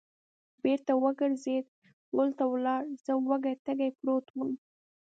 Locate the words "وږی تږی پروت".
3.27-4.25